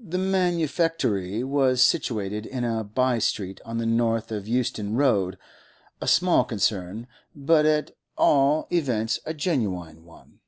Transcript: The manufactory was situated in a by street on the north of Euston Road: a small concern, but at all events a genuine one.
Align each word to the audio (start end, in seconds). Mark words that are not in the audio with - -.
The 0.00 0.18
manufactory 0.18 1.42
was 1.42 1.82
situated 1.82 2.46
in 2.46 2.62
a 2.62 2.84
by 2.84 3.18
street 3.18 3.60
on 3.64 3.78
the 3.78 3.84
north 3.84 4.30
of 4.30 4.46
Euston 4.46 4.94
Road: 4.94 5.36
a 6.00 6.06
small 6.06 6.44
concern, 6.44 7.08
but 7.34 7.66
at 7.66 7.90
all 8.16 8.68
events 8.70 9.18
a 9.26 9.34
genuine 9.34 10.04
one. 10.04 10.38